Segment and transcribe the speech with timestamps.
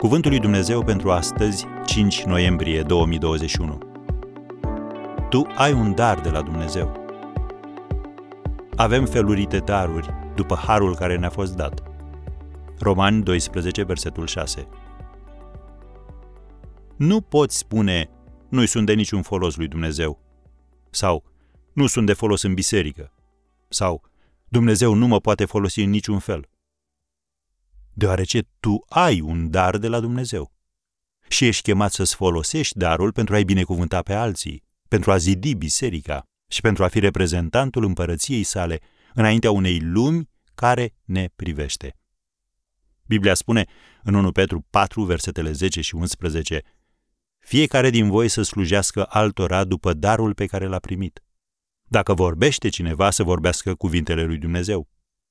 [0.00, 3.78] Cuvântul lui Dumnezeu pentru astăzi, 5 noiembrie 2021.
[5.30, 7.06] Tu ai un dar de la Dumnezeu.
[8.76, 11.82] Avem felurite daruri după harul care ne-a fost dat.
[12.78, 14.66] Romani 12, versetul 6.
[16.96, 18.10] Nu poți spune,
[18.48, 20.20] nu-i sunt de niciun folos lui Dumnezeu.
[20.90, 21.24] Sau,
[21.72, 23.12] nu sunt de folos în biserică.
[23.68, 24.02] Sau,
[24.48, 26.49] Dumnezeu nu mă poate folosi în niciun fel
[27.92, 30.52] deoarece tu ai un dar de la Dumnezeu.
[31.28, 36.22] Și ești chemat să-ți folosești darul pentru a-i binecuvânta pe alții, pentru a zidi biserica
[36.50, 38.80] și pentru a fi reprezentantul împărăției sale
[39.14, 41.96] înaintea unei lumi care ne privește.
[43.06, 43.66] Biblia spune
[44.02, 46.62] în 1 Petru 4, versetele 10 și 11,
[47.38, 51.22] Fiecare din voi să slujească altora după darul pe care l-a primit.
[51.82, 54.88] Dacă vorbește cineva, să vorbească cuvintele lui Dumnezeu.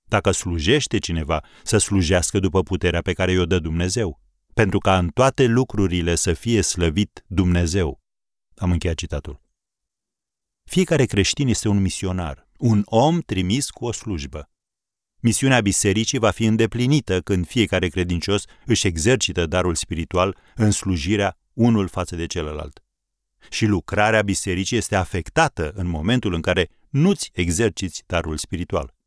[0.10, 4.21] Dacă slujește cineva, să slujească după puterea pe care i-o dă Dumnezeu,
[4.54, 8.02] pentru ca în toate lucrurile să fie slăvit Dumnezeu.
[8.55, 9.41] Am încheiat citatul.
[10.63, 14.49] Fiecare creștin este un misionar, un om trimis cu o slujbă.
[15.20, 21.87] Misiunea bisericii va fi îndeplinită când fiecare credincios își exercită darul spiritual în slujirea unul
[21.87, 22.84] față de celălalt.
[23.49, 28.98] Și lucrarea bisericii este afectată în momentul în care nu-ți exerciți darul spiritual.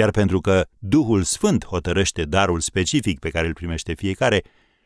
[0.00, 4.42] Iar pentru că Duhul Sfânt hotărăște darul specific pe care îl primește fiecare,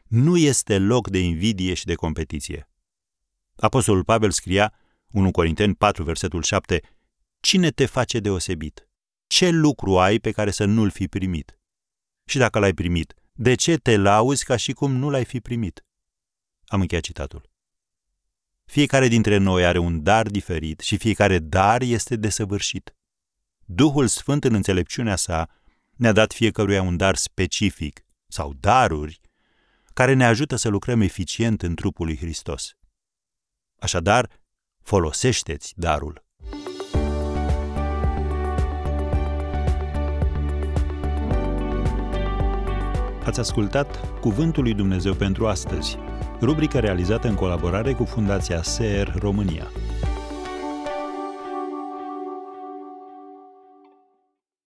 [0.09, 2.69] nu este loc de invidie și de competiție.
[3.57, 4.73] Apostolul Pavel scria,
[5.11, 6.81] 1 Corinteni 4, versetul 7,
[7.41, 8.89] Cine te face deosebit?
[9.27, 11.59] Ce lucru ai pe care să nu-l fi primit?
[12.25, 15.85] Și dacă l-ai primit, de ce te lauzi ca și cum nu l-ai fi primit?
[16.65, 17.51] Am încheiat citatul.
[18.65, 22.95] Fiecare dintre noi are un dar diferit și fiecare dar este desăvârșit.
[23.65, 25.49] Duhul Sfânt în înțelepciunea sa
[25.97, 29.21] ne-a dat fiecăruia un dar specific sau daruri
[29.93, 32.77] care ne ajută să lucrăm eficient în trupul lui Hristos.
[33.79, 34.29] Așadar,
[34.83, 36.25] folosește-ți darul.
[43.25, 45.99] Ați ascultat Cuvântul lui Dumnezeu pentru astăzi,
[46.41, 49.71] rubrica realizată în colaborare cu Fundația SER România.